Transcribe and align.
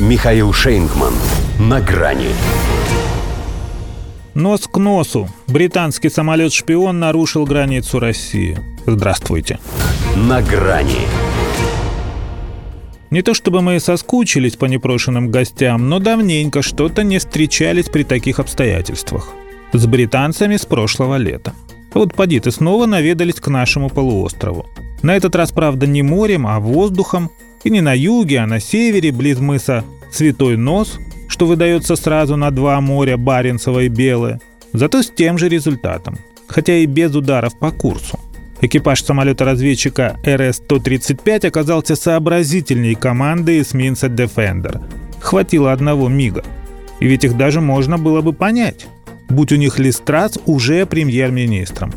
Михаил 0.00 0.52
Шейнгман. 0.52 1.14
На 1.60 1.80
грани. 1.80 2.30
Нос 4.34 4.66
к 4.66 4.76
носу. 4.78 5.28
Британский 5.46 6.10
самолет-шпион 6.10 6.98
нарушил 6.98 7.44
границу 7.44 8.00
России. 8.00 8.58
Здравствуйте. 8.86 9.60
На 10.16 10.42
грани. 10.42 11.06
Не 13.10 13.22
то 13.22 13.34
чтобы 13.34 13.62
мы 13.62 13.78
соскучились 13.78 14.56
по 14.56 14.64
непрошенным 14.64 15.30
гостям, 15.30 15.88
но 15.88 16.00
давненько 16.00 16.62
что-то 16.62 17.04
не 17.04 17.18
встречались 17.20 17.88
при 17.88 18.02
таких 18.02 18.40
обстоятельствах. 18.40 19.28
С 19.72 19.86
британцами 19.86 20.56
с 20.56 20.66
прошлого 20.66 21.18
лета. 21.18 21.52
Вот 21.94 22.14
поди 22.14 22.40
ты 22.40 22.50
снова 22.50 22.86
наведались 22.86 23.36
к 23.36 23.46
нашему 23.46 23.90
полуострову. 23.90 24.66
На 25.02 25.14
этот 25.14 25.36
раз, 25.36 25.52
правда, 25.52 25.86
не 25.86 26.02
морем, 26.02 26.48
а 26.48 26.58
воздухом. 26.58 27.30
И 27.64 27.70
не 27.70 27.80
на 27.80 27.94
юге, 27.94 28.40
а 28.40 28.46
на 28.46 28.60
севере, 28.60 29.10
близ 29.10 29.38
мыса 29.40 29.84
Святой 30.12 30.56
Нос, 30.56 31.00
что 31.28 31.46
выдается 31.46 31.96
сразу 31.96 32.36
на 32.36 32.50
два 32.50 32.80
моря, 32.80 33.16
Баренцево 33.16 33.80
и 33.80 33.88
Белое. 33.88 34.40
Зато 34.72 35.02
с 35.02 35.10
тем 35.10 35.38
же 35.38 35.48
результатом. 35.48 36.18
Хотя 36.46 36.76
и 36.76 36.86
без 36.86 37.14
ударов 37.14 37.58
по 37.58 37.70
курсу. 37.70 38.20
Экипаж 38.60 39.02
самолета-разведчика 39.02 40.16
РС-135 40.24 41.48
оказался 41.48 41.96
сообразительней 41.96 42.94
команды 42.94 43.60
эсминца 43.60 44.06
Defender. 44.06 44.82
Хватило 45.20 45.72
одного 45.72 46.08
мига. 46.08 46.44
И 47.00 47.06
ведь 47.06 47.24
их 47.24 47.36
даже 47.36 47.60
можно 47.60 47.98
было 47.98 48.20
бы 48.20 48.32
понять. 48.32 48.86
Будь 49.28 49.52
у 49.52 49.56
них 49.56 49.78
Листрас 49.78 50.38
уже 50.46 50.86
премьер-министром. 50.86 51.92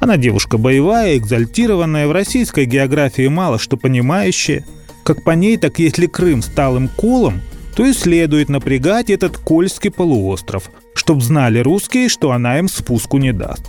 Она 0.00 0.16
девушка 0.16 0.58
боевая, 0.58 1.16
экзальтированная, 1.16 2.06
в 2.06 2.12
российской 2.12 2.66
географии 2.66 3.26
мало 3.26 3.58
что 3.58 3.76
понимающая. 3.76 4.64
Как 5.04 5.22
по 5.22 5.32
ней, 5.32 5.58
так 5.58 5.78
если 5.78 6.06
Крым 6.06 6.42
стал 6.42 6.76
им 6.76 6.88
колом, 6.88 7.42
то 7.76 7.84
и 7.84 7.92
следует 7.92 8.48
напрягать 8.48 9.10
этот 9.10 9.36
Кольский 9.36 9.90
полуостров, 9.90 10.70
чтоб 10.94 11.22
знали 11.22 11.58
русские, 11.58 12.08
что 12.08 12.32
она 12.32 12.58
им 12.58 12.68
спуску 12.68 13.18
не 13.18 13.32
даст. 13.32 13.66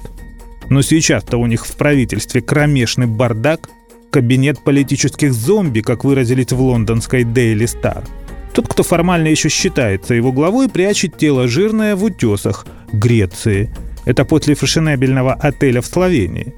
Но 0.69 0.81
сейчас-то 0.81 1.38
у 1.38 1.45
них 1.45 1.66
в 1.66 1.75
правительстве 1.75 2.42
кромешный 2.42 3.08
бардак, 3.08 3.69
кабинет 4.11 4.64
политических 4.64 5.33
зомби, 5.33 5.81
как 5.81 6.05
выразились 6.05 6.52
в 6.52 6.61
лондонской 6.61 7.23
Daily 7.23 7.66
Star. 7.66 8.08
Тот, 8.53 8.70
кто 8.70 8.83
формально 8.83 9.27
еще 9.27 9.49
считается 9.49 10.14
его 10.14 10.31
главой, 10.31 10.70
прячет 10.70 11.17
тело 11.17 11.49
жирное 11.49 11.97
в 11.97 12.05
утесах 12.05 12.66
Греции. 12.94 13.75
Это 14.05 14.23
после 14.23 14.55
фешенебельного 14.55 15.33
отеля 15.33 15.81
в 15.81 15.86
Словении. 15.86 16.53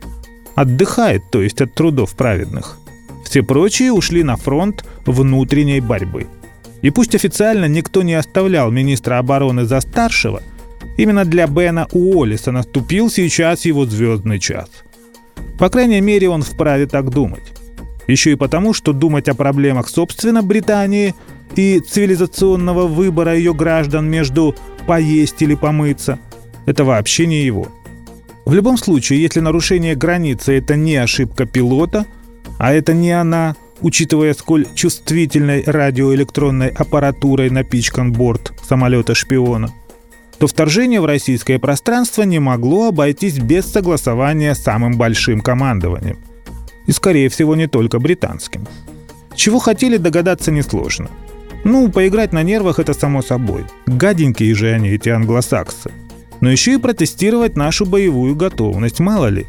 Отдыхает, 0.54 1.24
то 1.32 1.42
есть 1.42 1.62
от 1.62 1.74
трудов 1.74 2.16
праведных. 2.16 2.78
Все 3.28 3.44
прочие 3.44 3.92
ушли 3.92 4.24
на 4.24 4.38
фронт 4.38 4.86
внутренней 5.06 5.82
борьбы. 5.82 6.28
И 6.82 6.90
пусть 6.90 7.16
официально 7.16 7.66
никто 7.66 8.04
не 8.04 8.14
оставлял 8.14 8.72
министра 8.72 9.18
обороны 9.20 9.66
за 9.66 9.82
старшего– 9.82 10.42
Именно 10.98 11.26
для 11.26 11.46
Бена 11.46 11.88
Уоллиса 11.92 12.52
наступил 12.52 13.10
сейчас 13.10 13.66
его 13.66 13.86
звездный 13.86 14.40
час. 14.40 14.68
По 15.60 15.70
крайней 15.70 16.02
мере, 16.02 16.30
он 16.30 16.42
вправе 16.42 16.88
так 16.88 17.12
думать. 17.12 17.54
Еще 18.08 18.32
и 18.32 18.36
потому, 18.36 18.74
что 18.74 18.94
думать 18.94 19.30
о 19.30 19.36
проблемах 19.36 19.90
собственно 19.90 20.42
Британии 20.42 21.14
и 21.56 21.80
цивилизационного 21.80 22.88
выбора 22.88 23.36
ее 23.36 23.54
граждан 23.54 24.10
между 24.10 24.56
поесть 24.88 25.42
или 25.42 25.56
помыться– 25.56 26.20
это 26.66 26.84
вообще 26.84 27.28
не 27.28 27.44
его. 27.44 27.68
В 28.46 28.54
любом 28.54 28.78
случае, 28.78 29.22
если 29.22 29.40
нарушение 29.40 29.96
границы– 29.96 30.54
это 30.58 30.76
не 30.76 30.96
ошибка 30.96 31.46
пилота, 31.46 32.06
а 32.58 32.74
это 32.74 32.94
не 32.94 33.12
она, 33.12 33.56
учитывая, 33.82 34.34
сколь 34.34 34.66
чувствительной 34.76 35.64
радиоэлектронной 35.66 36.70
аппаратурой 36.70 37.50
напичкан 37.50 38.12
борт 38.14 38.54
самолета-шпиона– 38.68 39.74
то 40.40 40.48
вторжение 40.48 41.02
в 41.02 41.06
российское 41.06 41.60
пространство 41.60 42.24
не 42.24 42.40
могло 42.40 42.90
обойтись 42.90 43.40
без 43.40 43.66
согласования 43.66 44.54
с 44.54 44.64
самым 44.64 44.98
большим 44.98 45.42
командованием. 45.42 46.20
И, 46.86 46.92
скорее 46.92 47.30
всего, 47.30 47.56
не 47.56 47.68
только 47.68 48.00
британским. 48.00 48.66
Чего 49.36 49.60
хотели 49.60 49.98
догадаться 49.98 50.52
несложно. 50.52 51.10
Ну, 51.64 51.90
поиграть 51.90 52.34
на 52.34 52.44
нервах 52.44 52.80
это 52.80 52.94
само 52.94 53.22
собой. 53.22 53.66
Гаденькие 53.88 54.54
же 54.54 54.72
они, 54.72 54.90
эти 54.90 55.10
англосаксы. 55.10 55.92
Но 56.40 56.52
еще 56.52 56.76
и 56.76 56.78
протестировать 56.78 57.58
нашу 57.58 57.86
боевую 57.86 58.36
готовность, 58.36 59.00
мало 59.00 59.28
ли. 59.28 59.48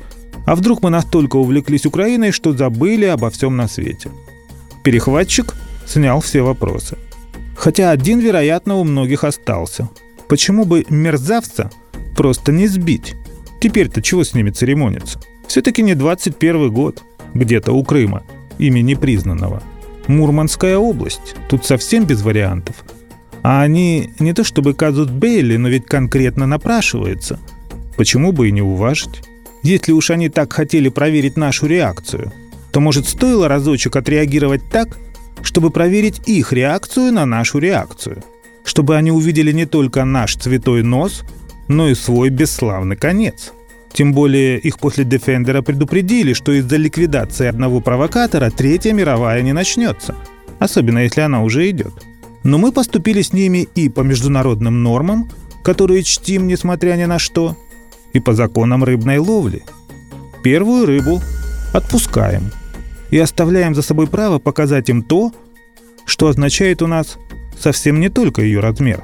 А 0.48 0.54
вдруг 0.54 0.82
мы 0.82 0.91
настолько 0.91 1.36
увлеклись 1.36 1.86
Украиной, 1.86 2.32
что 2.32 2.53
забыли 2.53 3.04
обо 3.04 3.31
всем 3.31 3.56
на 3.56 3.69
свете. 3.69 4.10
Перехватчик 4.82 5.54
снял 5.86 6.20
все 6.20 6.42
вопросы. 6.42 6.97
Хотя 7.56 7.91
один, 7.91 8.19
вероятно, 8.20 8.76
у 8.76 8.84
многих 8.84 9.25
остался– 9.25 9.88
Почему 10.28 10.66
бы 10.66 10.84
мерзавца 10.91 11.70
просто 12.14 12.53
не 12.53 12.66
сбить? 12.66 13.14
Теперь-то 13.60 14.03
чего 14.03 14.25
с 14.25 14.34
ними 14.34 14.50
церемониться? 14.50 15.20
Все-таки 15.48 15.82
не 15.82 15.94
21 15.94 16.70
год, 16.70 17.03
где-то 17.32 17.72
у 17.72 17.82
Крыма, 17.82 18.22
ими 18.58 18.81
непризнанного. 18.81 19.62
Мурманская 20.06 20.76
область, 20.76 21.34
тут 21.48 21.64
совсем 21.64 22.04
без 22.04 22.22
вариантов. 22.22 22.76
А 23.42 23.62
они 23.62 24.10
не 24.19 24.34
то 24.34 24.44
чтобы 24.44 24.75
казус 24.75 25.08
Бейли, 25.08 25.56
но 25.56 25.69
ведь 25.69 25.87
конкретно 25.87 26.47
напрашиваются. 26.47 27.38
Почему 27.97 28.32
бы 28.32 28.48
и 28.48 28.53
не 28.53 28.62
уважить? 28.62 29.22
Если 29.62 29.92
уж 29.92 30.10
они 30.10 30.28
так 30.28 30.52
хотели 30.52 30.88
проверить 30.88 31.36
нашу 31.36 31.66
реакцию, 31.66 32.32
то, 32.72 32.80
может, 32.80 33.08
стоило 33.08 33.48
разочек 33.48 33.96
отреагировать 33.96 34.69
так, 34.70 34.98
чтобы 35.42 35.70
проверить 35.70 36.20
их 36.26 36.52
реакцию 36.52 37.12
на 37.12 37.26
нашу 37.26 37.58
реакцию– 37.58 38.22
чтобы 38.69 38.96
они 38.96 39.10
увидели 39.10 39.50
не 39.50 39.64
только 39.64 40.04
наш 40.04 40.36
цветой 40.36 40.82
нос, 40.82 41.24
но 41.69 41.88
и 41.88 41.94
свой 41.94 42.28
бесславный 42.28 42.96
конец. 42.96 43.52
Тем 43.92 44.12
более 44.12 44.58
их 44.58 44.78
после 44.78 45.04
Дефендера 45.04 45.62
предупредили, 45.62 46.34
что 46.34 46.52
из-за 46.52 46.76
ликвидации 46.76 47.46
одного 47.46 47.80
провокатора 47.80 48.50
Третья 48.50 48.92
мировая 48.92 49.40
не 49.40 49.54
начнется, 49.54 50.14
особенно 50.58 50.98
если 50.98 51.22
она 51.22 51.42
уже 51.42 51.69
идет. 51.70 51.94
Но 52.44 52.58
мы 52.58 52.70
поступили 52.70 53.22
с 53.22 53.32
ними 53.32 53.66
и 53.75 53.88
по 53.88 54.02
международным 54.02 54.82
нормам, 54.82 55.30
которые 55.64 56.02
чтим 56.02 56.46
несмотря 56.46 56.94
ни 56.94 57.04
на 57.04 57.19
что, 57.19 57.56
и 58.12 58.20
по 58.20 58.34
законам 58.34 58.84
рыбной 58.84 59.19
ловли. 59.19 59.62
Первую 60.42 60.86
рыбу 60.86 61.20
отпускаем 61.72 62.50
и 63.10 63.19
оставляем 63.19 63.74
за 63.74 63.82
собой 63.82 64.06
право 64.06 64.38
показать 64.38 64.88
им 64.88 65.02
то, 65.02 65.32
что 66.04 66.28
означает 66.28 66.82
у 66.82 66.86
нас 66.86 67.19
совсем 67.58 68.00
не 68.00 68.08
только 68.08 68.42
ее 68.42 68.60
размер. 68.60 69.02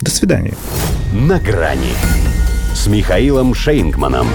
До 0.00 0.10
свидания. 0.10 0.54
На 1.12 1.38
грани 1.40 1.94
с 2.74 2.86
Михаилом 2.86 3.54
Шейнгманом. 3.54 4.28